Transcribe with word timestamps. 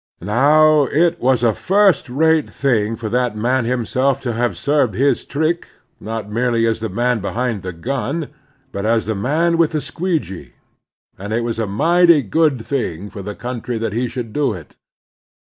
Now, 0.23 0.85
it 0.85 1.19
was 1.21 1.43
a 1.43 1.53
first 1.53 2.09
rate 2.09 2.49
thing 2.49 2.95
for 2.95 3.07
that 3.09 3.37
man 3.37 3.65
him 3.65 3.85
self 3.85 4.19
to 4.21 4.33
have 4.33 4.57
served 4.57 4.95
his 4.95 5.23
trick, 5.23 5.67
not 5.99 6.27
merely 6.27 6.65
as 6.65 6.79
the 6.79 6.89
man 6.89 7.19
behind 7.19 7.61
the 7.61 7.71
gun, 7.71 8.29
but 8.71 8.83
as 8.83 9.05
the 9.05 9.13
man 9.13 9.59
with 9.59 9.73
the 9.73 9.79
squeegee; 9.79 10.53
and 11.19 11.31
it 11.31 11.41
was 11.43 11.59
a 11.59 11.67
mighty 11.67 12.23
good 12.23 12.65
thing 12.65 13.11
for 13.11 13.21
the 13.21 13.35
country 13.35 13.77
that 13.77 13.93
he 13.93 14.07
should 14.07 14.33
do 14.33 14.53
it. 14.53 14.75